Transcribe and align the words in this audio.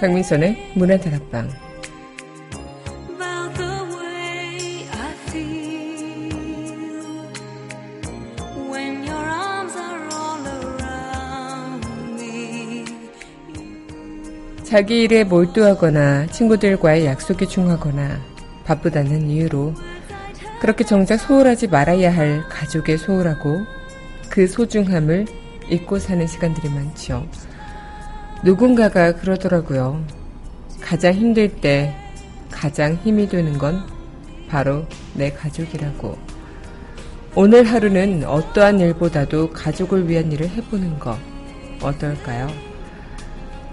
강민선의 0.00 0.72
문화다락방 0.74 1.48
자기 14.64 15.04
일에 15.04 15.24
몰두하거나 15.24 16.26
친구들과의 16.26 17.06
약속이 17.06 17.48
중하거나 17.48 18.20
바쁘다는 18.64 19.30
이유로 19.30 19.74
그렇게 20.60 20.84
정작 20.84 21.18
소홀하지 21.18 21.68
말아야 21.68 22.14
할 22.14 22.42
가족의 22.48 22.98
소홀하고 22.98 23.60
그 24.28 24.46
소중함을 24.46 25.26
잊고 25.70 25.98
사는 25.98 26.26
시간들이 26.26 26.68
많죠. 26.68 27.26
누군가가 28.44 29.16
그러더라고요. 29.16 30.04
가장 30.80 31.14
힘들 31.14 31.48
때 31.48 31.94
가장 32.50 32.94
힘이 32.96 33.28
되는 33.28 33.58
건 33.58 33.86
바로 34.48 34.86
내 35.14 35.32
가족이라고. 35.32 36.16
오늘 37.34 37.64
하루는 37.64 38.24
어떠한 38.24 38.80
일보다도 38.80 39.50
가족을 39.50 40.08
위한 40.08 40.32
일을 40.32 40.48
해보는 40.48 40.98
거 40.98 41.18
어떨까요? 41.82 42.48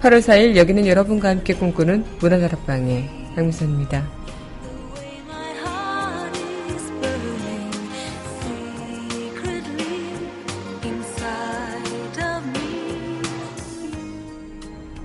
8월 0.01 0.19
4일 0.19 0.57
여기는 0.57 0.85
여러분과 0.85 1.29
함께 1.29 1.53
꿈꾸는 1.53 2.03
문화다락방의 2.19 3.09
강미선입니다. 3.35 4.22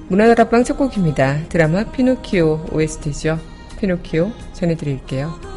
문화다락방 0.08 0.64
첫 0.64 0.76
곡입니다. 0.76 1.40
드라마 1.48 1.84
피노키오 1.84 2.66
OST죠. 2.72 3.38
피노키오 3.78 4.32
전해드릴게요. 4.54 5.47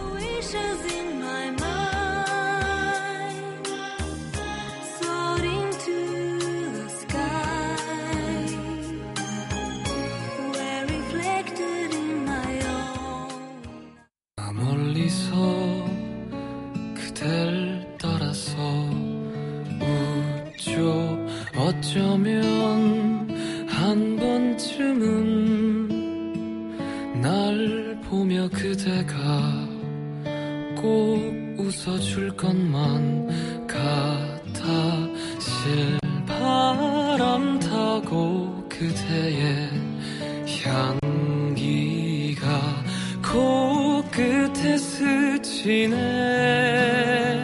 대신에 45.61 47.43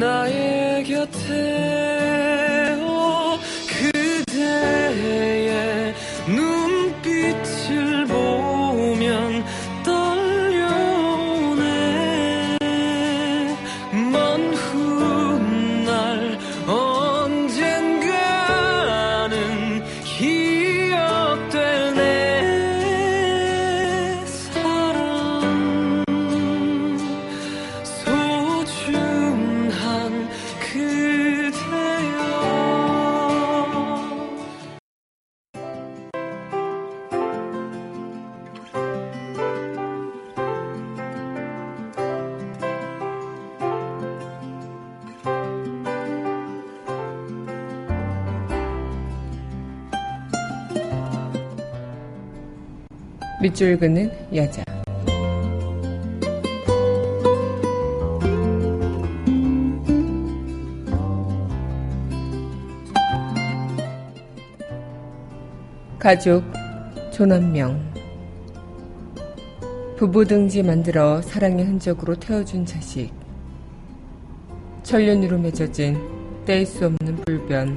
나의 0.00 0.55
밑줄 53.42 53.78
긋는 53.78 54.10
여자. 54.34 54.64
가족, 65.98 66.42
조남명. 67.12 67.78
부부 69.96 70.24
등지 70.24 70.62
만들어 70.62 71.20
사랑의 71.20 71.64
흔적으로 71.66 72.14
태워준 72.14 72.64
자식. 72.64 73.12
천년으로 74.82 75.38
맺어진 75.38 75.98
뗄 76.44 76.64
수 76.64 76.86
없는 76.86 77.16
불변. 77.24 77.76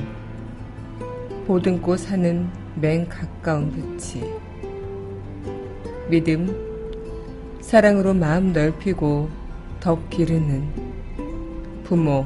보듬고 1.47 1.97
사는 1.97 2.47
맨 2.75 3.09
가까운 3.09 3.71
빛이. 3.71 4.48
믿음, 6.09 6.49
사랑으로 7.61 8.15
마음 8.15 8.51
넓히고 8.51 9.29
덕 9.79 10.09
기르는 10.09 10.67
부모, 11.83 12.25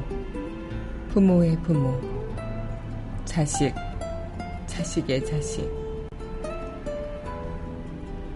부모의 1.10 1.58
부모, 1.62 2.00
자식, 3.26 3.74
자식의 4.66 5.26
자식. 5.26 5.70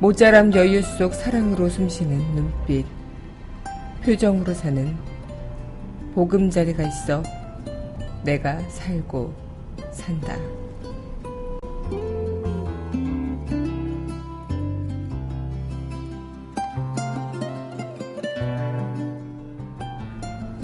모자람 0.00 0.52
여유 0.52 0.82
속 0.82 1.14
사랑으로 1.14 1.70
숨쉬는 1.70 2.18
눈빛, 2.34 2.84
표정으로 4.04 4.52
사는 4.52 4.94
보금자리가 6.14 6.82
있어 6.82 7.22
내가 8.22 8.60
살고 8.68 9.32
산다. 9.92 10.36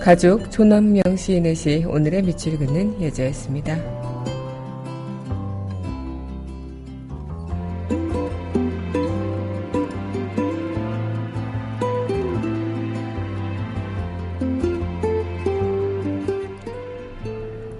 가족 0.05 0.51
조남명 0.51 1.17
시인의 1.17 1.55
시 1.55 1.83
오늘의 1.89 2.25
밑줄 2.25 2.59
긋는 2.59 3.01
여자였습니다. 3.01 3.79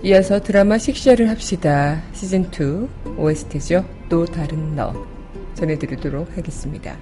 이어서 0.03 0.41
드라마 0.41 0.79
식샤를 0.79 1.29
합시다 1.29 2.03
시즌2 2.15 3.19
OST죠. 3.19 3.85
또 4.09 4.25
다른 4.25 4.75
너 4.75 4.95
전해드리도록 5.57 6.39
하겠습니다. 6.39 6.97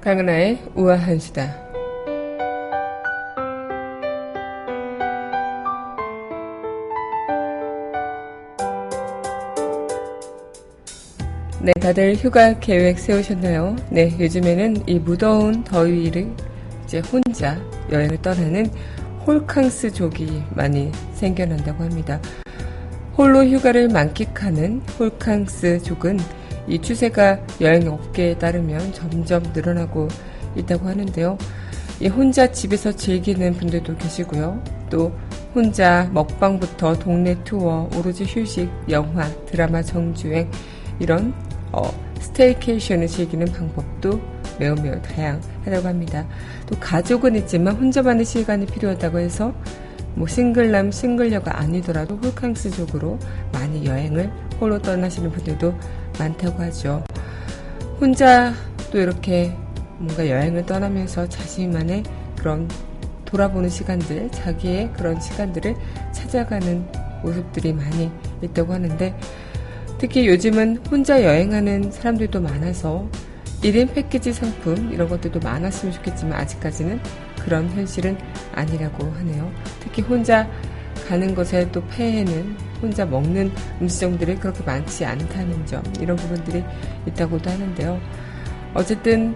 강은하의 0.00 0.58
우아한 0.74 1.18
수다. 1.18 1.70
네, 11.62 11.72
다들 11.78 12.14
휴가 12.14 12.58
계획 12.58 12.98
세우셨나요? 12.98 13.76
네, 13.90 14.16
요즘에는 14.18 14.88
이 14.88 14.98
무더운 14.98 15.62
더위를 15.64 16.34
이제 16.84 17.00
혼자 17.00 17.60
여행을 17.92 18.22
떠나는 18.22 18.70
홀캉스족이 19.26 20.44
많이 20.54 20.90
생겨난다고 21.12 21.84
합니다. 21.84 22.18
홀로 23.18 23.44
휴가를 23.44 23.88
만끽하는 23.88 24.80
홀캉스족은 24.98 26.18
이 26.70 26.80
추세가 26.80 27.38
여행 27.60 27.88
업계에 27.88 28.38
따르면 28.38 28.92
점점 28.92 29.42
늘어나고 29.52 30.06
있다고 30.54 30.86
하는데요. 30.86 31.36
이 32.00 32.06
혼자 32.06 32.50
집에서 32.50 32.92
즐기는 32.92 33.52
분들도 33.54 33.96
계시고요. 33.96 34.62
또 34.88 35.12
혼자 35.52 36.08
먹방부터 36.12 36.96
동네 37.00 37.36
투어, 37.42 37.90
오로지 37.96 38.24
휴식, 38.24 38.70
영화, 38.88 39.28
드라마 39.46 39.82
정주행 39.82 40.48
이런 41.00 41.34
어, 41.72 41.82
staycation을 42.20 43.08
즐기는 43.08 43.46
방법도 43.52 44.20
매우 44.60 44.76
매우 44.76 45.00
다양하다고 45.02 45.88
합니다. 45.88 46.24
또 46.66 46.78
가족은 46.78 47.34
있지만 47.36 47.74
혼자만의 47.74 48.24
시간이 48.24 48.66
필요하다고 48.66 49.18
해서 49.18 49.52
뭐 50.14 50.26
싱글남 50.26 50.92
싱글녀가 50.92 51.58
아니더라도 51.58 52.16
홀캉스족으로 52.16 53.18
많이 53.52 53.86
여행을 53.86 54.30
홀로 54.60 54.78
떠나시는 54.80 55.30
분들도 55.30 55.74
많다고 56.20 56.62
하죠. 56.64 57.02
혼자 58.00 58.52
또 58.92 58.98
이렇게 58.98 59.56
뭔가 59.98 60.28
여행을 60.28 60.66
떠나면서 60.66 61.28
자신만의 61.28 62.02
그런 62.38 62.68
돌아보는 63.24 63.68
시간들, 63.68 64.30
자기의 64.30 64.92
그런 64.94 65.20
시간들을 65.20 65.74
찾아가는 66.12 66.86
모습들이 67.22 67.72
많이 67.72 68.10
있다고 68.42 68.72
하는데 68.72 69.18
특히 69.98 70.26
요즘은 70.26 70.78
혼자 70.90 71.22
여행하는 71.22 71.90
사람들도 71.90 72.40
많아서 72.40 73.06
1인 73.62 73.92
패키지 73.92 74.32
상품 74.32 74.90
이런 74.90 75.08
것들도 75.08 75.38
많았으면 75.40 75.92
좋겠지만 75.94 76.40
아직까지는 76.40 76.98
그런 77.44 77.68
현실은 77.70 78.16
아니라고 78.54 79.04
하네요. 79.18 79.52
특히 79.80 80.02
혼자 80.02 80.48
가는 81.06 81.34
것에 81.34 81.70
또 81.70 81.84
폐해는 81.88 82.56
혼자 82.80 83.04
먹는 83.04 83.52
음식점들이 83.80 84.36
그렇게 84.36 84.62
많지 84.64 85.04
않다는 85.04 85.66
점 85.66 85.82
이런 86.00 86.16
부분들이 86.16 86.64
있다고도 87.06 87.50
하는데요. 87.50 88.00
어쨌든 88.74 89.34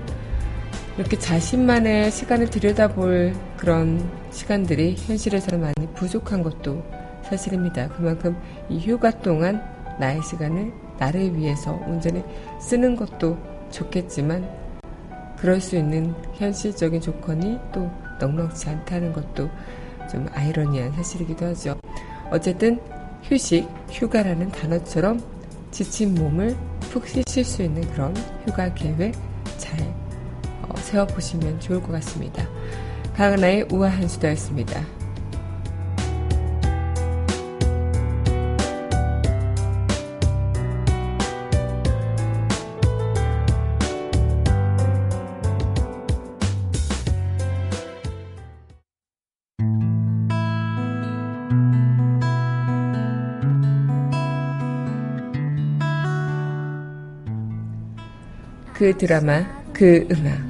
이렇게 0.97 1.19
자신만의 1.19 2.11
시간을 2.11 2.51
들여다볼 2.51 3.35
그런 3.57 4.09
시간들이 4.31 4.95
현실에서는 4.97 5.61
많이 5.61 5.93
부족한 5.95 6.43
것도 6.43 6.83
사실입니다. 7.23 7.89
그만큼 7.89 8.37
이 8.69 8.79
휴가 8.79 9.11
동안 9.11 9.63
나의 9.99 10.23
시간을 10.23 10.73
나를 10.99 11.37
위해서 11.37 11.73
온전히 11.87 12.23
쓰는 12.61 12.95
것도 12.95 13.37
좋겠지만 13.71 14.49
그럴 15.37 15.61
수 15.61 15.77
있는 15.77 16.15
현실적인 16.35 17.01
조건이 17.01 17.59
또 17.73 17.91
넉넉지 18.21 18.69
않다는 18.69 19.13
것도 19.13 19.51
좀 20.11 20.27
아이러니한 20.33 20.93
사실이기도 20.93 21.47
하죠. 21.47 21.77
어쨌든 22.31 22.81
휴식, 23.29 23.69
휴가라는 23.91 24.51
단어처럼 24.51 25.21
지친 25.71 26.15
몸을 26.15 26.57
푹 26.91 27.07
씻을 27.07 27.45
수 27.45 27.63
있는 27.63 27.83
그런 27.93 28.15
휴가 28.47 28.73
계획 28.75 29.15
잘 29.59 29.81
어, 30.63 30.77
세워보시면 30.77 31.61
좋을 31.61 31.83
것 31.83 31.93
같습니다. 31.93 32.47
강은하의 33.15 33.69
우아한 33.71 34.09
수다였습니다. 34.09 35.04
그 58.85 58.95
드라마, 58.99 59.43
그 59.73 60.07
음악. 60.13 60.45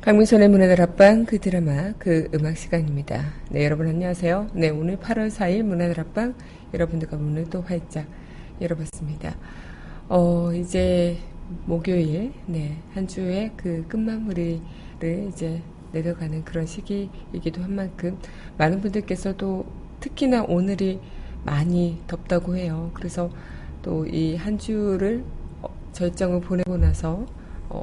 강민선의 0.00 0.48
문화들 0.48 0.80
앞방 0.80 1.26
그 1.26 1.38
드라마 1.38 1.92
그 1.98 2.30
음악 2.34 2.56
시간입니다. 2.56 3.34
네 3.50 3.66
여러분 3.66 3.86
안녕하세요. 3.86 4.52
네 4.54 4.70
오늘 4.70 4.96
8월 4.96 5.28
4일 5.28 5.64
문화들 5.64 6.00
앞방 6.00 6.34
여러분들과 6.72 7.18
문을 7.18 7.50
또 7.50 7.60
활짝 7.60 8.06
열어봤습니다. 8.62 9.36
어 10.12 10.52
이제 10.52 11.16
목요일 11.66 12.32
네 12.46 12.76
한 12.94 13.06
주의 13.06 13.50
그 13.56 13.86
끝마무리를 13.86 14.60
이제 15.28 15.62
내려가는 15.92 16.44
그런 16.44 16.66
시기이기도 16.66 17.62
한 17.62 17.74
만큼 17.76 18.18
많은 18.58 18.80
분들께서도 18.80 19.64
특히나 20.00 20.42
오늘이 20.48 21.00
많이 21.44 22.00
덥다고 22.08 22.56
해요. 22.56 22.90
그래서 22.94 23.30
또 23.82 24.04
이 24.06 24.34
한 24.36 24.58
주를 24.58 25.24
어, 25.62 25.68
절정을 25.92 26.40
보내고 26.40 26.76
나서 26.76 27.24
어, 27.68 27.82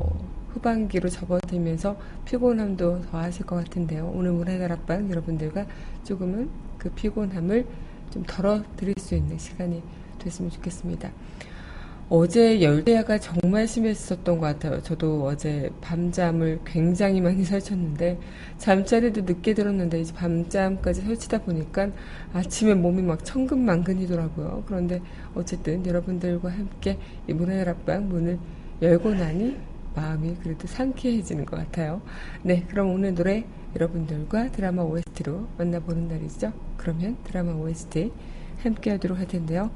후반기로 0.53 1.07
접어들면서 1.10 1.96
피곤함도 2.25 3.03
더하실 3.03 3.46
것 3.46 3.55
같은데요. 3.55 4.12
오늘 4.13 4.31
문화다락방 4.34 5.10
여러분들과 5.10 5.65
조금은 6.03 6.50
그 6.77 6.89
피곤함을 6.91 7.65
좀 8.12 8.24
덜어드릴 8.24 8.96
수 9.00 9.15
있는 9.15 9.38
시간이 9.38 9.81
됐으면 10.19 10.51
좋겠습니다. 10.51 11.10
어제 12.09 12.61
열대야가 12.61 13.19
정말 13.19 13.67
심했었던 13.67 14.39
것 14.39 14.45
같아요. 14.45 14.81
저도 14.81 15.25
어제 15.25 15.69
밤잠을 15.81 16.61
굉장히 16.63 17.19
많이 17.19 17.43
설쳤는데 17.45 18.17
잠자리도 18.57 19.23
늦게 19.23 19.53
들었는데 19.53 19.99
이제 19.99 20.13
밤잠까지 20.13 21.01
설치다 21.01 21.39
보니까 21.39 21.89
아침에 22.31 22.75
몸이 22.75 23.01
막 23.01 23.25
천근만근이더라고요. 23.25 24.63
그런데 24.65 25.01
어쨌든 25.35 25.85
여러분들과 25.85 26.49
함께 26.49 26.97
이 27.27 27.33
문화의 27.33 27.67
앞방 27.67 28.07
문을 28.07 28.39
열고 28.81 29.13
나니 29.13 29.57
마음이 29.93 30.35
그래도 30.41 30.65
상쾌해지는 30.65 31.45
것 31.45 31.57
같아요. 31.57 32.01
네, 32.41 32.63
그럼 32.69 32.91
오늘 32.93 33.15
노래 33.15 33.43
여러분들과 33.75 34.53
드라마 34.53 34.83
OST로 34.83 35.49
만나보는 35.57 36.07
날이죠. 36.07 36.53
그러면 36.77 37.17
드라마 37.25 37.51
OST 37.51 38.13
함께 38.63 38.91
하도록 38.91 39.17
할 39.17 39.27
텐데요. 39.27 39.71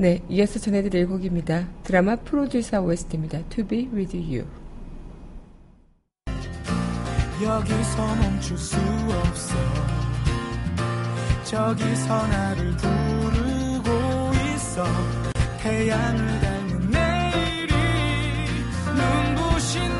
네, 0.00 0.22
이어서 0.28 0.60
전해드릴 0.60 1.08
곡입니다. 1.08 1.66
드라마 1.82 2.14
프로듀서 2.14 2.80
OST입니다. 2.80 3.42
To 3.48 3.66
be 3.66 3.88
with 3.92 4.16
you. 4.16 4.46
여기서 7.42 8.14
멈출 8.14 8.56
수 8.56 8.76
없어 8.76 9.56
저기서 11.42 12.26
나를 12.28 12.76
부르고 12.76 13.90
있어 14.54 14.84
태양을 15.62 16.40
닮은 16.40 16.90
내일이 16.90 17.74
눈부신 18.94 19.97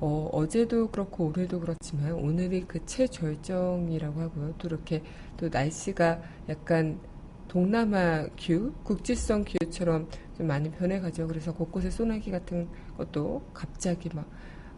어, 0.00 0.30
어제도 0.32 0.88
그렇고 0.88 1.26
오늘도 1.26 1.60
그렇지만 1.60 2.12
오늘이 2.12 2.64
그 2.66 2.84
최절정이라고 2.86 4.20
하고요. 4.20 4.54
또 4.58 4.68
이렇게 4.68 5.02
또 5.36 5.48
날씨가 5.48 6.20
약간 6.48 7.00
동남아 7.48 8.26
큐, 8.36 8.72
국지성 8.84 9.44
큐처럼 9.44 10.08
좀 10.36 10.46
많이 10.46 10.70
변해가죠. 10.70 11.26
그래서 11.26 11.52
곳곳에 11.52 11.90
소나기 11.90 12.30
같은 12.30 12.68
것도 12.96 13.42
갑자기 13.52 14.08
막 14.14 14.28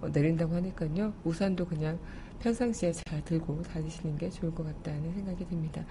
어, 0.00 0.08
내린다고 0.08 0.54
하니까요. 0.54 1.12
우산도 1.24 1.66
그냥 1.66 1.98
평상시에 2.38 2.92
잘 2.92 3.22
들고 3.24 3.62
다니시는 3.62 4.16
게 4.16 4.30
좋을 4.30 4.54
것 4.54 4.64
같다는 4.64 5.12
생각이 5.12 5.46
듭니다. 5.46 5.84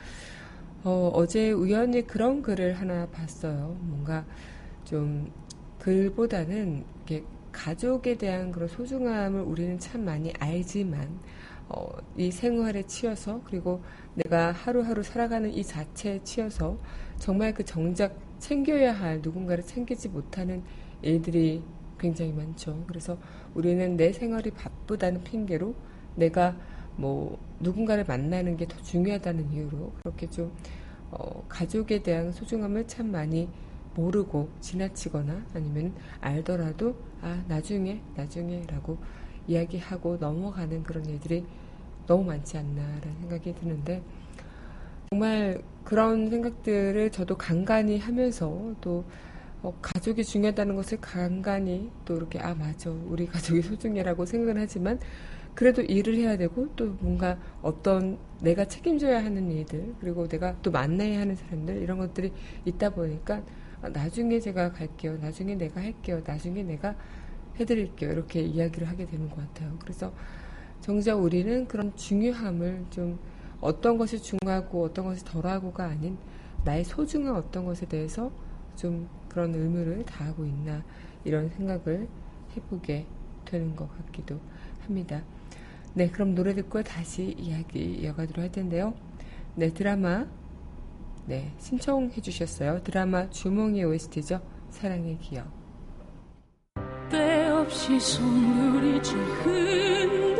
어, 0.83 1.11
어제 1.13 1.51
우연히 1.51 2.01
그런 2.07 2.41
글을 2.41 2.73
하나 2.73 3.05
봤어요. 3.07 3.77
뭔가 3.81 4.25
좀 4.85 5.31
글보다는 5.79 6.83
이렇게 6.95 7.23
가족에 7.51 8.17
대한 8.17 8.51
그런 8.51 8.67
소중함을 8.67 9.41
우리는 9.41 9.79
참 9.79 10.05
많이 10.05 10.33
알지만 10.39 11.19
어, 11.67 11.87
이 12.17 12.31
생활에 12.31 12.83
치여서 12.83 13.41
그리고 13.45 13.81
내가 14.15 14.51
하루하루 14.51 15.03
살아가는 15.03 15.51
이 15.53 15.63
자체에 15.63 16.23
치여서 16.23 16.77
정말 17.17 17.53
그 17.53 17.63
정작 17.63 18.17
챙겨야 18.39 18.93
할 18.93 19.21
누군가를 19.21 19.63
챙기지 19.63 20.09
못하는 20.09 20.63
일들이 21.01 21.61
굉장히 21.99 22.31
많죠. 22.31 22.83
그래서 22.87 23.17
우리는 23.53 23.97
내 23.97 24.11
생활이 24.13 24.51
바쁘다는 24.51 25.23
핑계로 25.23 25.75
내가 26.15 26.55
뭐 26.95 27.37
누군가를 27.59 28.05
만나는 28.07 28.57
게 28.57 28.65
더 28.65 28.81
중요하다는 28.81 29.51
이유로 29.53 29.93
그렇게 30.03 30.29
좀 30.29 30.51
어, 31.11 31.43
가족에 31.47 32.03
대한 32.03 32.31
소중함을 32.31 32.87
참 32.87 33.11
많이 33.11 33.49
모르고 33.95 34.49
지나치거나 34.61 35.45
아니면 35.53 35.93
알더라도 36.21 36.95
아 37.21 37.43
나중에 37.47 38.01
나중에라고 38.15 38.97
이야기하고 39.47 40.17
넘어가는 40.17 40.83
그런 40.83 41.05
일들이 41.05 41.45
너무 42.07 42.23
많지 42.23 42.57
않나라는 42.57 43.15
생각이 43.21 43.53
드는데 43.55 44.01
정말 45.11 45.61
그런 45.83 46.29
생각들을 46.29 47.11
저도 47.11 47.37
간간히 47.37 47.97
하면서 47.97 48.75
또 48.81 49.05
어, 49.61 49.73
가족이 49.81 50.23
중요하다는 50.23 50.75
것을 50.75 50.99
간간히 51.01 51.91
또 52.05 52.15
이렇게 52.15 52.39
아 52.39 52.55
맞아. 52.55 52.89
우리 52.89 53.25
가족이 53.25 53.61
소중해라고 53.63 54.25
생각을 54.25 54.61
하지만 54.61 54.99
그래도 55.55 55.81
일을 55.81 56.15
해야 56.15 56.37
되고 56.37 56.67
또 56.75 56.95
뭔가 57.01 57.37
어떤 57.61 58.17
내가 58.41 58.65
책임져야 58.65 59.23
하는 59.23 59.51
일들 59.51 59.95
그리고 59.99 60.27
내가 60.27 60.55
또 60.61 60.71
만나야 60.71 61.19
하는 61.19 61.35
사람들 61.35 61.77
이런 61.81 61.97
것들이 61.97 62.31
있다 62.65 62.91
보니까 62.91 63.43
아, 63.81 63.89
나중에 63.89 64.39
제가 64.39 64.71
갈게요 64.71 65.17
나중에 65.17 65.55
내가 65.55 65.81
할게요 65.81 66.21
나중에 66.25 66.63
내가 66.63 66.95
해드릴게요 67.59 68.11
이렇게 68.11 68.41
이야기를 68.41 68.87
하게 68.87 69.05
되는 69.05 69.29
것 69.29 69.37
같아요 69.37 69.77
그래서 69.79 70.13
정작 70.81 71.15
우리는 71.15 71.67
그런 71.67 71.95
중요함을 71.95 72.85
좀 72.89 73.19
어떤 73.61 73.97
것이 73.97 74.21
중요하고 74.21 74.83
어떤 74.83 75.05
것이 75.05 75.23
덜하고가 75.25 75.85
아닌 75.85 76.17
나의 76.63 76.83
소중한 76.83 77.35
어떤 77.35 77.65
것에 77.65 77.85
대해서 77.85 78.31
좀 78.75 79.09
그런 79.27 79.53
의무를 79.53 80.05
다하고 80.05 80.45
있나 80.45 80.83
이런 81.23 81.49
생각을 81.49 82.07
해보게 82.55 83.05
되는 83.45 83.75
것 83.75 83.89
같기도 83.97 84.39
합니다. 84.85 85.21
네, 85.93 86.09
그럼 86.09 86.35
노래 86.35 86.53
듣고 86.53 86.83
다시 86.83 87.35
이야기 87.37 87.95
이어가도록 87.95 88.43
할 88.43 88.51
텐데요. 88.51 88.93
네, 89.55 89.73
드라마 89.73 90.27
네 91.25 91.53
신청해 91.59 92.21
주셨어요. 92.21 92.81
드라마 92.83 93.29
주몽이 93.29 93.83
OST죠. 93.83 94.41
사랑의 94.69 95.17
기억. 95.19 95.47
때없이 97.09 97.99
손물이지 97.99 99.13
흔들리네 99.15 100.39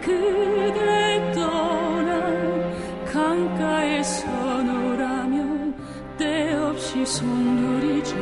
그대 0.00 1.32
떠난 1.32 3.04
강가에서 3.04 4.62
놀아면 4.62 5.74
때없이 6.18 7.04
손물이지 7.06 8.14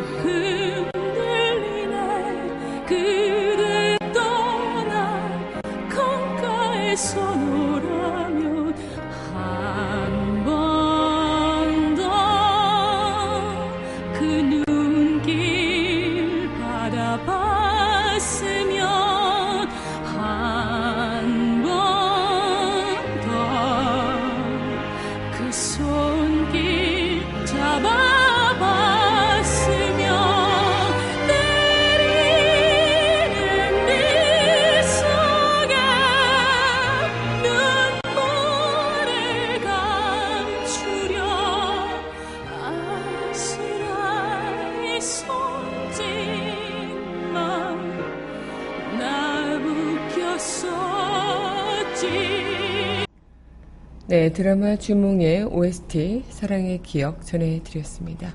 네, 54.25 54.33
드라마 54.33 54.76
주몽의 54.76 55.45
OST 55.52 56.25
사랑의 56.31 56.81
기억 56.83 57.26
전해드렸습니다. 57.26 58.35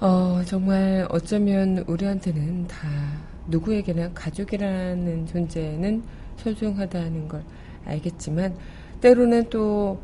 어, 0.00 0.42
정말 0.44 1.06
어쩌면 1.08 1.78
우리한테는 1.86 2.66
다 2.66 2.86
누구에게나 3.46 4.12
가족이라는 4.12 5.24
존재는 5.28 6.02
소중하다는 6.36 7.26
걸 7.26 7.42
알겠지만 7.86 8.54
때로는 9.00 9.48
또 9.48 9.98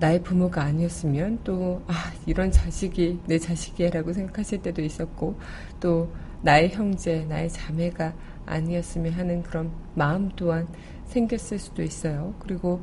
나의 0.00 0.24
부모가 0.24 0.60
아니었으면 0.64 1.38
또, 1.44 1.80
아, 1.86 1.92
이런 2.26 2.50
자식이 2.50 3.20
내 3.26 3.38
자식이야라고 3.38 4.12
생각하실 4.12 4.60
때도 4.60 4.82
있었고, 4.82 5.38
또 5.78 6.12
나의 6.42 6.70
형제, 6.70 7.24
나의 7.26 7.48
자매가 7.48 8.12
아니었으면 8.44 9.12
하는 9.12 9.44
그런 9.44 9.70
마음 9.94 10.30
또한 10.34 10.66
생겼을 11.04 11.60
수도 11.60 11.84
있어요. 11.84 12.34
그리고 12.40 12.82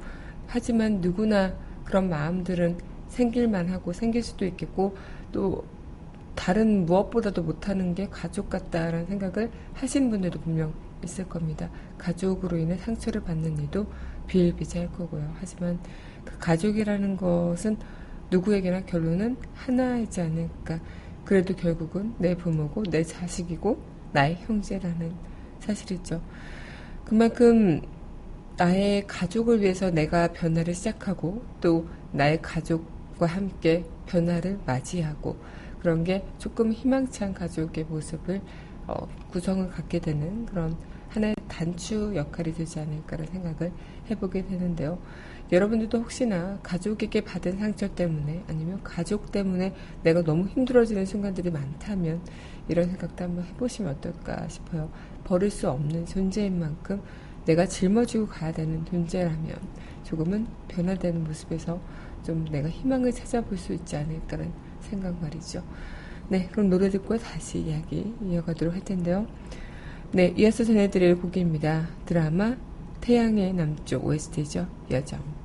하지만 0.53 1.01
누구나 1.01 1.51
그런 1.83 2.10
마음들은 2.10 2.77
생길만 3.07 3.69
하고 3.69 3.91
생길 3.91 4.22
수도 4.22 4.45
있겠고, 4.45 4.95
또 5.31 5.65
다른 6.36 6.86
무엇보다도 6.86 7.41
못하는 7.41 7.95
게 7.95 8.07
가족 8.07 8.51
같다라는 8.51 9.07
생각을 9.07 9.50
하시는 9.74 10.12
분들도 10.12 10.41
분명 10.41 10.72
있을 11.03 11.27
겁니다. 11.27 11.72
가족으로 11.98 12.57
인해 12.57 12.77
상처를 12.77 13.24
받는 13.24 13.57
일도 13.57 13.88
비일비재할 14.27 14.91
거고요. 14.91 15.33
하지만 15.39 15.79
그 16.24 16.38
가족이라는 16.38 17.17
것은 17.17 17.77
누구에게나 18.29 18.81
결론은 18.81 19.38
하나이지 19.55 20.22
않을까. 20.22 20.79
그래도 21.25 21.55
결국은 21.55 22.13
내 22.19 22.38
부모고 22.38 22.83
내 22.91 23.01
자식이고 23.01 23.79
나의 24.12 24.36
형제라는 24.41 25.13
사실이죠. 25.62 26.22
그만큼 27.05 27.81
나의 28.57 29.07
가족을 29.07 29.62
위해서 29.62 29.89
내가 29.89 30.31
변화를 30.31 30.74
시작하고 30.75 31.43
또 31.60 31.88
나의 32.12 32.41
가족과 32.41 33.25
함께 33.25 33.83
변화를 34.05 34.60
맞이하고 34.65 35.38
그런 35.79 36.03
게 36.03 36.24
조금 36.38 36.72
희망찬 36.72 37.33
가족의 37.33 37.86
모습을 37.86 38.41
어, 38.88 39.07
구성을 39.31 39.69
갖게 39.69 40.00
되는 40.00 40.45
그런 40.45 40.77
하나의 41.10 41.36
단추 41.48 42.13
역할이 42.15 42.53
되지 42.53 42.79
않을까라는 42.79 43.31
생각을 43.31 43.72
해보게 44.10 44.45
되는데요. 44.45 44.99
여러분들도 45.51 45.99
혹시나 45.99 46.60
가족에게 46.63 47.21
받은 47.21 47.60
상처 47.60 47.93
때문에 47.93 48.43
아니면 48.47 48.82
가족 48.84 49.32
때문에 49.32 49.75
내가 50.01 50.23
너무 50.23 50.47
힘들어지는 50.47 51.06
순간들이 51.06 51.51
많다면 51.51 52.21
이런 52.67 52.88
생각도 52.88 53.23
한번 53.23 53.45
해보시면 53.45 53.95
어떨까 53.95 54.47
싶어요. 54.47 54.89
버릴 55.23 55.51
수 55.51 55.69
없는 55.69 56.06
존재인 56.06 56.60
만큼 56.60 57.01
내가 57.45 57.65
짊어지고 57.65 58.27
가야 58.27 58.51
되는 58.51 58.86
존재라면 58.86 59.56
조금은 60.03 60.47
변화되는 60.67 61.23
모습에서 61.23 61.79
좀 62.25 62.45
내가 62.45 62.69
희망을 62.69 63.12
찾아볼 63.12 63.58
수 63.58 63.73
있지 63.73 63.95
않을까라는 63.95 64.51
생각 64.82 65.21
말이죠. 65.21 65.63
네, 66.29 66.47
그럼 66.51 66.69
노래 66.69 66.89
듣고 66.89 67.17
다시 67.17 67.60
이야기 67.60 68.13
이어가도록 68.21 68.73
할 68.73 68.84
텐데요. 68.84 69.27
네, 70.12 70.34
이어서 70.38 70.63
전해드릴 70.63 71.17
곡입니다. 71.19 71.89
드라마 72.06 72.56
태양의 73.01 73.53
남쪽 73.53 74.06
OST죠. 74.06 74.67
여정. 74.89 75.42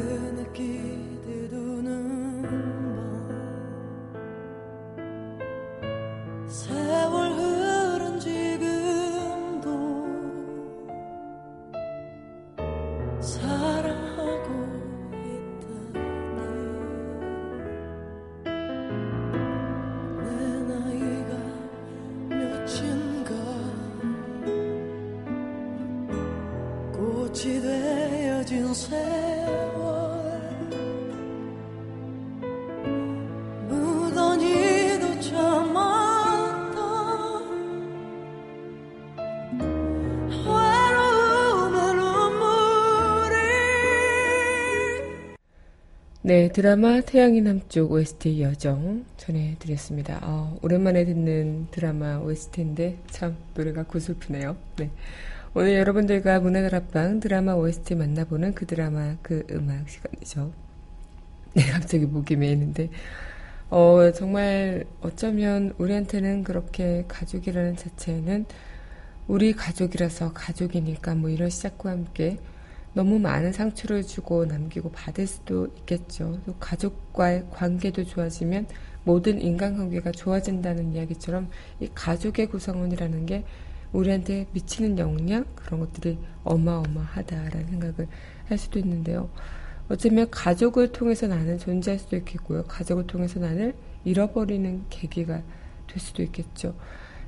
느끼 0.00 1.18
드두는 1.24 2.17
네, 46.28 46.48
드라마 46.48 47.00
태양의 47.00 47.40
남쪽 47.40 47.90
OST 47.90 48.42
여정 48.42 49.06
전해드렸습니다. 49.16 50.20
어, 50.22 50.58
오랜만에 50.60 51.06
듣는 51.06 51.68
드라마 51.70 52.18
OST인데 52.18 52.98
참 53.10 53.34
노래가 53.54 53.84
구슬프네요. 53.84 54.54
네. 54.76 54.90
오늘 55.54 55.78
여러분들과 55.78 56.40
문화다락방 56.40 57.20
드라마 57.20 57.54
OST 57.54 57.94
만나보는 57.94 58.52
그 58.52 58.66
드라마 58.66 59.16
그 59.22 59.46
음악 59.50 59.88
시간이죠. 59.88 60.52
네, 61.56 61.62
갑자기 61.62 62.04
목이 62.04 62.36
메이는데 62.36 62.90
어, 63.70 64.12
정말 64.12 64.84
어쩌면 65.00 65.72
우리한테는 65.78 66.44
그렇게 66.44 67.06
가족이라는 67.08 67.76
자체는 67.76 68.44
우리 69.28 69.54
가족이라서 69.54 70.34
가족이니까 70.34 71.14
뭐 71.14 71.30
이런 71.30 71.48
시작과 71.48 71.90
함께 71.90 72.36
너무 72.98 73.20
많은 73.20 73.52
상처를 73.52 74.02
주고 74.04 74.44
남기고 74.44 74.90
받을 74.90 75.28
수도 75.28 75.68
있겠죠. 75.78 76.40
또 76.44 76.56
가족과의 76.58 77.46
관계도 77.52 78.02
좋아지면 78.02 78.66
모든 79.04 79.40
인간관계가 79.40 80.10
좋아진다는 80.10 80.94
이야기처럼 80.94 81.48
이 81.78 81.88
가족의 81.94 82.48
구성원이라는 82.48 83.26
게 83.26 83.44
우리한테 83.92 84.48
미치는 84.50 84.98
영향 84.98 85.44
그런 85.54 85.78
것들이 85.78 86.18
어마어마하다라는 86.42 87.66
생각을 87.68 88.08
할 88.46 88.58
수도 88.58 88.80
있는데요. 88.80 89.30
어쩌면 89.88 90.28
가족을 90.28 90.90
통해서 90.90 91.28
나는 91.28 91.56
존재할 91.56 92.00
수도 92.00 92.16
있겠고요. 92.16 92.64
가족을 92.64 93.06
통해서 93.06 93.38
나를 93.38 93.76
잃어버리는 94.04 94.86
계기가 94.90 95.40
될 95.86 95.98
수도 96.00 96.24
있겠죠. 96.24 96.74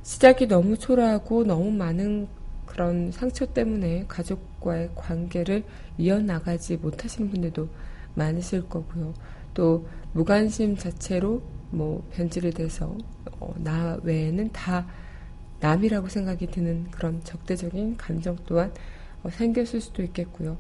시작이 0.02 0.48
너무 0.48 0.76
초라하고 0.76 1.44
너무 1.44 1.70
많은 1.70 2.26
그런 2.70 3.10
상처 3.10 3.46
때문에 3.46 4.04
가족과의 4.06 4.90
관계를 4.94 5.64
이어나가지 5.98 6.76
못하시는 6.76 7.28
분들도 7.28 7.68
많으실 8.14 8.68
거고요. 8.68 9.12
또 9.54 9.88
무관심 10.12 10.76
자체로 10.76 11.42
뭐 11.70 12.08
변질이 12.12 12.52
돼서 12.52 12.96
어, 13.40 13.52
나 13.58 13.98
외에는 14.04 14.52
다 14.52 14.86
남이라고 15.58 16.08
생각이 16.08 16.46
드는 16.46 16.90
그런 16.92 17.22
적대적인 17.24 17.96
감정 17.96 18.36
또한 18.46 18.72
어, 19.24 19.30
생겼을 19.30 19.80
수도 19.80 20.04
있겠고요. 20.04 20.56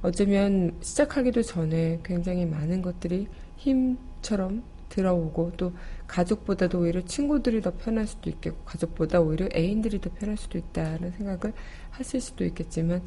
어쩌면 0.00 0.74
시작하기도 0.80 1.42
전에 1.42 2.00
굉장히 2.02 2.46
많은 2.46 2.80
것들이 2.80 3.28
힘처럼 3.56 4.62
들어오고 4.92 5.52
또 5.56 5.72
가족보다도 6.06 6.80
오히려 6.80 7.02
친구들이 7.04 7.62
더 7.62 7.72
편할 7.72 8.06
수도 8.06 8.28
있겠고 8.28 8.62
가족보다 8.64 9.20
오히려 9.20 9.48
애인들이 9.54 10.00
더 10.00 10.10
편할 10.12 10.36
수도 10.36 10.58
있다는 10.58 11.12
생각을 11.12 11.54
하실 11.90 12.20
수도 12.20 12.44
있겠지만 12.44 13.02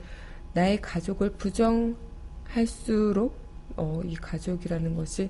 나의 0.54 0.82
가족을 0.82 1.34
부정할수록 1.34 3.36
어, 3.78 4.02
이 4.04 4.15
가족이라는 4.15 4.95
것이 4.95 5.30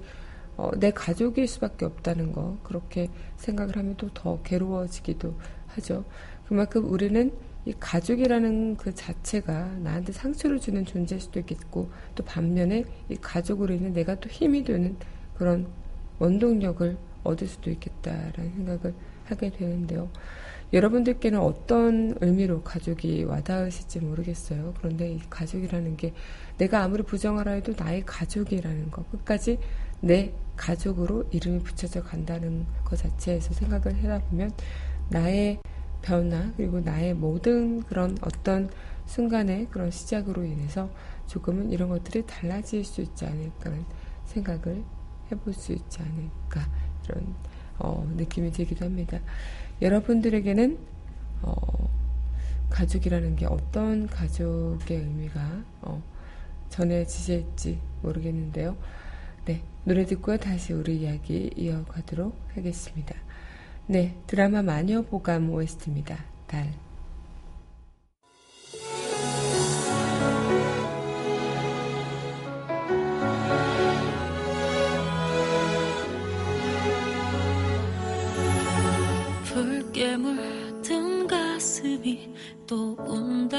어, 0.55 0.71
내 0.77 0.91
가족일 0.91 1.47
수밖에 1.47 1.85
없다는 1.85 2.31
거 2.31 2.57
그렇게 2.63 3.09
생각을 3.35 3.75
하면 3.75 3.97
또 3.97 4.09
더 4.13 4.41
괴로워지기도 4.43 5.35
하죠. 5.67 6.05
그만큼 6.47 6.89
우리는 6.89 7.31
이 7.65 7.73
가족이라는 7.77 8.77
그 8.77 8.93
자체가 8.93 9.79
나한테 9.79 10.13
상처를 10.13 10.59
주는 10.59 10.85
존재일 10.85 11.19
수도 11.19 11.39
있겠고 11.39 11.89
또 12.13 12.23
반면에 12.23 12.85
이 13.09 13.15
가족으로 13.15 13.73
인해 13.73 13.89
내가 13.89 14.15
또 14.15 14.29
힘이 14.29 14.63
되는 14.63 14.95
그런 15.35 15.67
원동력을 16.19 16.97
얻을 17.23 17.47
수도 17.47 17.69
있겠다라는 17.71 18.53
생각을 18.55 18.93
하게 19.25 19.49
되는데요. 19.51 20.09
여러분들께는 20.73 21.39
어떤 21.39 22.15
의미로 22.21 22.61
가족이 22.63 23.23
와닿으실지 23.23 23.99
모르겠어요. 23.99 24.73
그런데 24.77 25.11
이 25.11 25.19
가족이라는 25.29 25.95
게 25.97 26.13
내가 26.57 26.83
아무리 26.83 27.03
부정하라 27.03 27.53
해도 27.53 27.73
나의 27.77 28.03
가족이라는 28.05 28.91
거 28.91 29.03
끝까지 29.11 29.59
내 30.01 30.33
가족으로 30.55 31.27
이름이 31.31 31.59
붙여져 31.59 32.03
간다는 32.03 32.65
것 32.83 32.97
자체에서 32.97 33.53
생각을 33.53 33.95
해다 33.97 34.19
보면 34.19 34.51
나의 35.09 35.59
변화 36.01 36.51
그리고 36.55 36.79
나의 36.79 37.13
모든 37.13 37.81
그런 37.83 38.17
어떤 38.21 38.69
순간의 39.05 39.67
그런 39.69 39.91
시작으로 39.91 40.43
인해서 40.43 40.89
조금은 41.27 41.71
이런 41.71 41.89
것들이 41.89 42.25
달라질 42.25 42.83
수 42.83 43.01
있지 43.01 43.25
않을까라는 43.25 43.85
생각을 44.25 44.83
해볼 45.31 45.53
수 45.53 45.73
있지 45.73 46.01
않을까 46.01 46.67
이런 47.05 47.35
어, 47.77 48.09
느낌이 48.15 48.51
들기도 48.51 48.85
합니다. 48.85 49.19
여러분들에게는 49.81 50.77
어, 51.41 51.89
가족이라는 52.69 53.35
게 53.35 53.45
어떤 53.45 54.07
가족의 54.07 54.97
의미가 54.97 55.63
어, 55.81 56.01
전해지실지 56.69 57.79
모르겠는데요. 58.01 58.75
네, 59.45 59.61
노래 59.83 60.05
듣고 60.05 60.37
다시 60.37 60.73
우리 60.73 61.01
이야기 61.01 61.51
이어가도록 61.55 62.35
하겠습니다. 62.55 63.15
네, 63.87 64.17
드라마 64.25 64.61
마녀 64.61 65.03
보감 65.03 65.49
OST입니다. 65.51 66.17
달. 66.47 66.84
붉게 79.95 80.17
물든 80.17 81.25
가슴이 81.25 82.33
또 82.67 82.97
운다. 82.99 83.57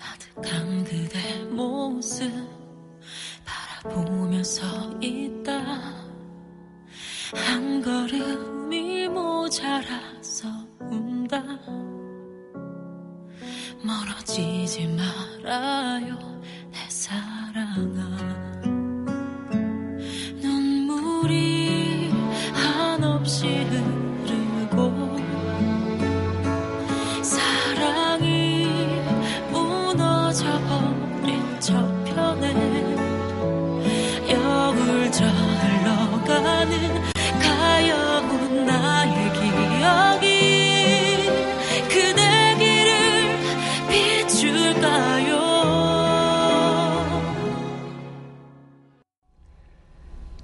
아득한 0.00 0.82
그대 0.82 1.44
모습 1.44 2.28
바라보며 3.44 4.42
서 4.42 4.66
있다. 5.00 5.60
한 7.32 7.80
걸음이 7.80 9.08
모자라 9.08 10.15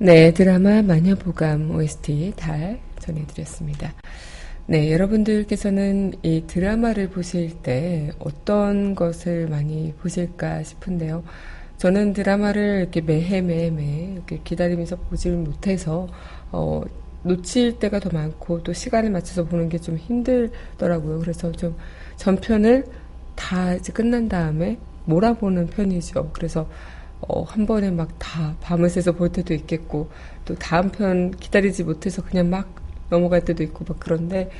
네, 0.02 0.32
드라마 0.32 0.82
마녀보감 0.82 1.70
OST 1.70 2.32
달 2.34 2.80
전해드렸습니다. 2.98 3.92
네, 4.66 4.90
여러분들께서는 4.92 6.14
이 6.22 6.42
드라마를 6.48 7.08
보실 7.08 7.62
때 7.62 8.10
어떤 8.18 8.96
것을 8.96 9.46
많이 9.48 9.94
보실까 10.00 10.64
싶은데요. 10.64 11.22
저는 11.76 12.14
드라마를 12.14 12.80
이렇게 12.80 13.00
매해 13.00 13.42
매해 13.42 13.70
매 13.70 14.12
이렇게 14.14 14.40
기다리면서 14.42 14.96
보질 14.96 15.36
못해서 15.36 16.08
어, 16.50 16.82
놓칠 17.22 17.78
때가 17.78 18.00
더 18.00 18.10
많고 18.10 18.64
또 18.64 18.72
시간을 18.72 19.10
맞춰서 19.10 19.44
보는 19.44 19.68
게 19.68 19.78
좀 19.78 19.96
힘들더라고요. 19.96 21.20
그래서 21.20 21.52
좀 21.52 21.76
전편을 22.16 22.86
다 23.36 23.74
이제 23.74 23.92
끝난 23.92 24.28
다음에 24.28 24.78
몰아보는 25.04 25.68
편이죠. 25.68 26.30
그래서 26.32 26.68
어, 27.28 27.42
한 27.44 27.66
번에 27.66 27.90
막 27.90 28.08
다 28.18 28.56
밤을 28.60 28.88
새서 28.90 29.12
볼 29.12 29.30
때도 29.32 29.54
있겠고 29.54 30.08
또 30.44 30.54
다음 30.56 30.90
편 30.90 31.30
기다리지 31.32 31.84
못해서 31.84 32.22
그냥 32.22 32.50
막 32.50 32.74
넘어갈 33.10 33.44
때도 33.44 33.62
있고 33.64 33.84
막 33.88 33.98
그런데 34.00 34.50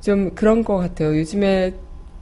좀 0.00 0.34
그런 0.34 0.64
것 0.64 0.76
같아요. 0.78 1.16
요즘에 1.18 1.74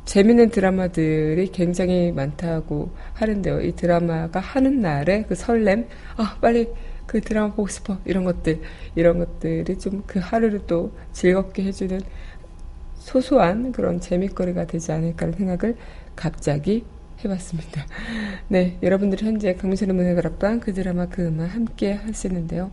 재밌는 0.05 0.51
드라마들이 0.51 1.51
굉장히 1.53 2.13
많다고 2.13 2.91
하는데요. 3.15 3.61
이 3.63 3.73
드라마가 3.77 4.41
하는 4.41 4.81
날에 4.81 5.23
그 5.29 5.35
설렘, 5.35 5.87
아, 6.17 6.37
빨리 6.41 6.69
그 7.07 7.21
드라마 7.21 7.49
보고 7.55 7.69
싶어. 7.69 7.99
이런 8.05 8.25
것들, 8.25 8.61
이런 8.97 9.19
것들이 9.19 9.79
좀 9.79 10.03
그 10.07 10.19
하루를 10.21 10.61
또 10.67 10.93
즐겁게 11.13 11.65
해주는 11.65 12.01
소소한 12.97 13.73
그런 13.73 14.01
재밌거리가 14.01 14.67
되지 14.67 14.93
않을까라는 14.93 15.39
생각을 15.39 15.77
갑자기 16.17 16.85
해봤습니다. 17.25 17.85
네, 18.49 18.79
여러분들 18.83 19.21
현재 19.23 19.55
강민선의 19.55 19.95
문화다락방 19.95 20.61
그 20.61 20.73
드라마 20.73 21.07
그 21.07 21.27
음악 21.27 21.55
함께 21.55 21.93
하시는데요. 21.93 22.71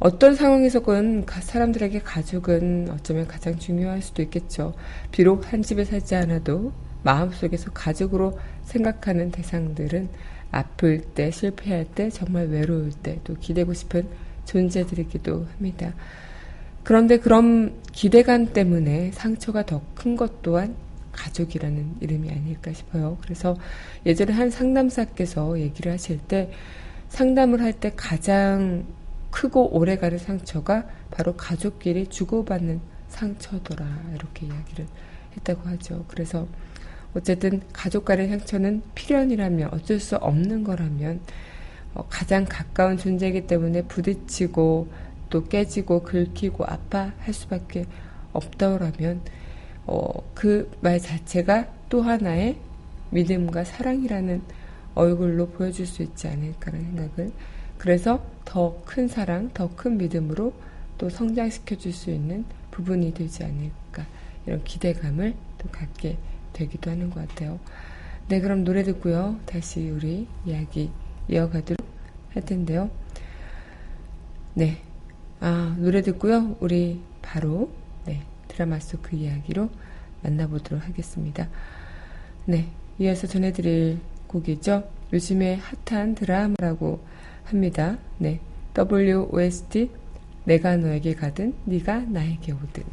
어떤 0.00 0.34
상황에서건 0.34 1.24
가- 1.24 1.40
사람들에게 1.40 2.00
가족은 2.00 2.88
어쩌면 2.90 3.26
가장 3.28 3.58
중요할 3.58 4.02
수도 4.02 4.22
있겠죠. 4.22 4.74
비록 5.12 5.52
한 5.52 5.62
집에 5.62 5.84
살지 5.84 6.14
않아도 6.16 6.72
마음속에서 7.04 7.70
가족으로 7.72 8.38
생각하는 8.62 9.30
대상들은 9.30 10.08
아플 10.50 11.00
때, 11.00 11.30
실패할 11.30 11.84
때, 11.94 12.10
정말 12.10 12.46
외로울 12.48 12.90
때, 12.90 13.18
또 13.24 13.34
기대고 13.34 13.72
싶은 13.74 14.06
존재들이기도 14.46 15.46
합니다. 15.56 15.94
그런데 16.82 17.18
그런 17.18 17.74
기대감 17.92 18.52
때문에 18.52 19.10
상처가 19.12 19.64
더 19.64 19.80
큰 19.96 20.16
것 20.16 20.42
또한 20.42 20.74
가족이라는 21.14 21.96
이름이 22.00 22.30
아닐까 22.30 22.72
싶어요. 22.72 23.18
그래서 23.22 23.56
예전에 24.04 24.32
한 24.32 24.50
상담사께서 24.50 25.58
얘기를 25.60 25.92
하실 25.92 26.18
때 26.18 26.50
상담을 27.08 27.60
할 27.62 27.72
때 27.72 27.92
가장 27.96 28.84
크고 29.30 29.76
오래가는 29.76 30.18
상처가 30.18 30.86
바로 31.10 31.34
가족끼리 31.36 32.06
주고받는 32.06 32.80
상처더라. 33.08 33.86
이렇게 34.14 34.46
이야기를 34.46 34.86
했다고 35.36 35.68
하죠. 35.70 36.04
그래서 36.08 36.46
어쨌든 37.14 37.62
가족 37.72 38.04
간의 38.04 38.28
상처는 38.28 38.82
필연이라면 38.94 39.72
어쩔 39.72 40.00
수 40.00 40.16
없는 40.16 40.64
거라면 40.64 41.20
어, 41.94 42.06
가장 42.08 42.44
가까운 42.48 42.96
존재이기 42.96 43.46
때문에 43.46 43.82
부딪히고 43.82 44.88
또 45.30 45.44
깨지고 45.44 46.02
긁히고 46.02 46.64
아파할 46.64 47.32
수밖에 47.32 47.86
없더라면 48.32 49.20
어, 49.86 50.08
그 50.34 50.70
말 50.80 50.98
자체가 51.00 51.68
또 51.88 52.02
하나의 52.02 52.56
믿음과 53.10 53.64
사랑이라는 53.64 54.42
얼굴로 54.94 55.48
보여줄 55.50 55.86
수 55.86 56.02
있지 56.02 56.28
않을까라는 56.28 56.86
생각을 56.96 57.32
그래서 57.78 58.24
더 58.44 58.82
큰 58.84 59.08
사랑, 59.08 59.50
더 59.52 59.68
큰 59.76 59.98
믿음으로 59.98 60.52
또 60.98 61.08
성장시켜 61.10 61.76
줄 61.76 61.92
수 61.92 62.10
있는 62.10 62.44
부분이 62.70 63.14
되지 63.14 63.44
않을까 63.44 64.06
이런 64.46 64.62
기대감을 64.64 65.34
또 65.58 65.68
갖게 65.70 66.18
되기도 66.52 66.90
하는 66.90 67.10
것 67.10 67.26
같아요. 67.28 67.58
네, 68.28 68.40
그럼 68.40 68.64
노래 68.64 68.82
듣고요. 68.84 69.38
다시 69.46 69.90
우리 69.90 70.26
이야기 70.46 70.90
이어가도록 71.28 71.78
할 72.30 72.44
텐데요. 72.44 72.90
네. 74.54 74.82
아, 75.40 75.76
노래 75.78 76.02
듣고요. 76.02 76.56
우리 76.60 77.00
바로, 77.22 77.70
네, 77.70 77.83
드라마 78.54 78.78
속 78.78 79.02
그 79.02 79.16
이야기로 79.16 79.68
만나보도록 80.22 80.86
하겠습니다. 80.86 81.48
네. 82.46 82.68
이어서 82.98 83.26
전해드릴 83.26 83.98
곡이죠. 84.28 84.88
요즘에 85.12 85.60
핫한 85.86 86.14
드라마라고 86.14 87.04
합니다. 87.44 87.98
네. 88.18 88.40
WOST, 88.76 89.90
내가 90.44 90.76
너에게 90.76 91.14
가든, 91.14 91.54
네가 91.64 92.00
나에게 92.08 92.52
오든. 92.52 92.84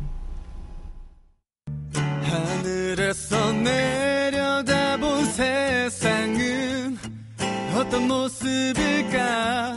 하늘에서 2.23 3.51
내려다본 3.53 5.25
세상은 5.25 6.97
어떤 7.75 8.07
모습일까 8.07 9.75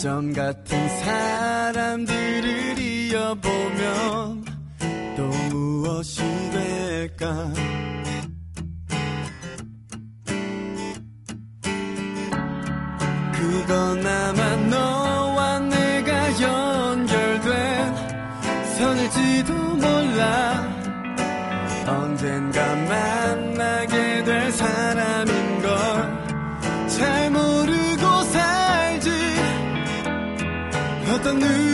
점 0.00 0.32
같은 0.32 0.88
사람들을 1.00 2.78
이어보면 2.78 4.43
또 4.43 4.43
무엇이 5.84 6.22
될까? 6.50 7.52
그건 13.34 14.06
아마 14.06 14.56
너와 14.56 15.58
내가 15.58 16.40
연결된 16.40 17.96
선일지도 18.78 19.52
몰라. 19.52 20.74
언젠가 21.86 22.74
만나게 22.76 24.24
될 24.24 24.52
사람인 24.52 25.60
걸 25.60 26.24
잘 26.88 27.30
모르고 27.30 28.22
살지. 28.22 29.10
어떤 31.12 31.38
누 31.38 31.73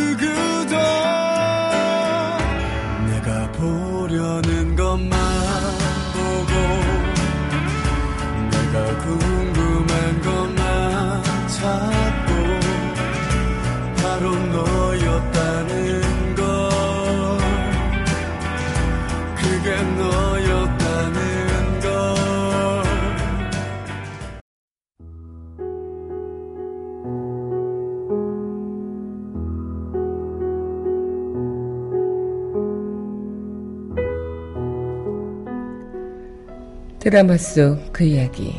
드라마 37.01 37.35
속 37.39 37.79
그 37.95 38.05
이야기. 38.05 38.53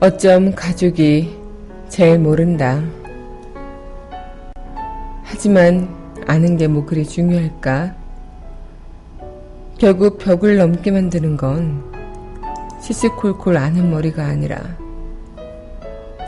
어쩜 0.00 0.52
가족이 0.52 1.30
제일 1.88 2.18
모른다. 2.18 2.82
하지만 5.22 5.88
아는 6.26 6.56
게 6.56 6.66
뭐 6.66 6.84
그리 6.84 7.04
중요할까? 7.06 7.94
결국 9.78 10.18
벽을 10.18 10.56
넘게 10.56 10.90
만드는 10.90 11.36
건 11.36 11.89
시시콜콜 12.80 13.56
아는 13.56 13.90
머리가 13.90 14.24
아니라 14.26 14.58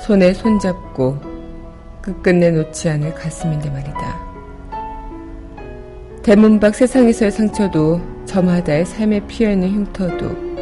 손에 0.05 0.33
손잡고 0.35 1.19
끝끝내 2.01 2.51
놓지 2.51 2.88
않을 2.88 3.15
가슴인데 3.15 3.71
말이다. 3.71 4.33
대문 6.23 6.59
밖 6.61 6.75
세상에서의 6.75 7.31
상처도 7.31 8.01
저마다의 8.27 8.85
삶에 8.87 9.27
피어있는 9.27 9.69
흉터도 9.71 10.53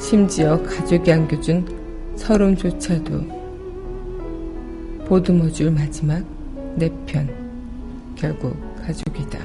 심지어 0.00 0.60
가족이 0.62 1.12
안겨준 1.12 2.14
서름조차도 2.16 3.44
보듬어줄 5.06 5.70
마지막 5.70 6.22
내 6.76 6.88
편 7.06 7.28
결국 8.16 8.56
가족이다. 8.84 9.38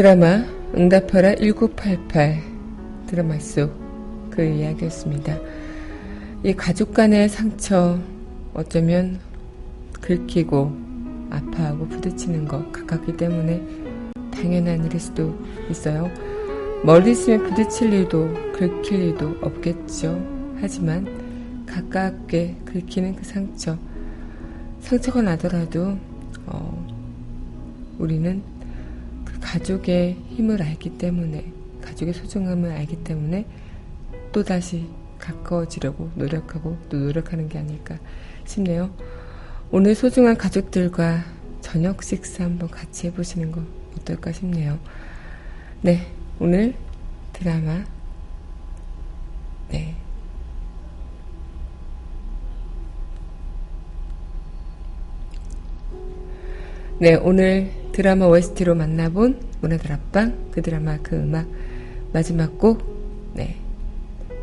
드라마 0.00 0.46
응답하라 0.74 1.34
1988 1.34 2.42
드라마 3.06 3.38
속 3.38 3.70
그 4.30 4.42
이야기였습니다. 4.42 5.38
이 6.42 6.54
가족 6.54 6.94
간의 6.94 7.28
상처 7.28 7.98
어쩌면 8.54 9.20
긁히고 10.00 10.72
아파하고 11.28 11.86
부딪히는 11.86 12.48
것 12.48 12.72
가깝기 12.72 13.18
때문에 13.18 13.62
당연한 14.30 14.86
일일 14.86 14.98
수도 14.98 15.38
있어요. 15.68 16.10
멀리 16.82 17.10
있으면 17.10 17.42
부딪힐 17.42 17.92
일도 17.92 18.32
긁힐 18.54 19.00
일도 19.00 19.36
없겠죠. 19.42 20.18
하지만 20.62 21.66
가깝게 21.66 22.56
긁히는 22.64 23.16
그 23.16 23.24
상처 23.26 23.76
상처가 24.80 25.20
나더라도 25.20 25.98
어, 26.46 26.86
우리는 27.98 28.42
그 28.59 28.59
가족의 29.50 30.16
힘을 30.28 30.62
알기 30.62 30.90
때문에 30.96 31.44
가족의 31.82 32.14
소중함을 32.14 32.70
알기 32.70 33.02
때문에 33.02 33.44
또다시 34.30 34.86
가까워지려고 35.18 36.08
노력하고 36.14 36.78
또 36.88 36.96
노력하는 36.96 37.48
게 37.48 37.58
아닐까 37.58 37.98
싶네요. 38.44 38.94
오늘 39.72 39.96
소중한 39.96 40.36
가족들과 40.36 41.24
저녁 41.62 42.04
식사 42.04 42.44
한번 42.44 42.70
같이 42.70 43.08
해보시는 43.08 43.50
거 43.50 43.62
어떨까 43.98 44.30
싶네요. 44.30 44.78
네, 45.82 46.06
오늘 46.38 46.74
드라마, 47.32 47.84
네. 49.70 49.99
네, 57.00 57.14
오늘 57.14 57.70
드라마 57.92 58.26
OST로 58.26 58.74
만나본 58.74 59.40
문화들 59.62 59.90
앞방, 59.90 60.50
그 60.50 60.60
드라마 60.60 60.98
그 60.98 61.16
음악 61.16 61.46
마지막 62.12 62.58
곡, 62.58 63.32
네. 63.32 63.56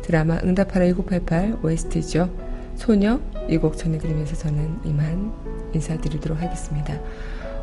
드라마 0.02 0.40
응답하라 0.42 0.84
1988 0.86 1.58
OST죠. 1.62 2.28
소녀 2.74 3.20
이 3.48 3.58
곡 3.58 3.76
전해드리면서 3.78 4.34
저는 4.34 4.80
이만 4.84 5.32
인사드리도록 5.72 6.42
하겠습니다. 6.42 6.98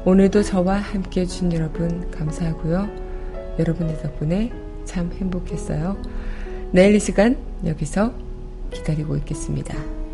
오늘도 0.05 0.43
저와 0.43 0.77
함께 0.77 1.21
해주신 1.21 1.51
여러분 1.51 2.09
감사하고요. 2.11 2.87
여러분들 3.59 3.97
덕분에 4.01 4.49
참 4.85 5.11
행복했어요. 5.11 5.97
내일 6.71 6.95
이 6.95 6.99
시간 7.01 7.35
여기서 7.65 8.13
기다리고 8.71 9.17
있겠습니다. 9.17 10.04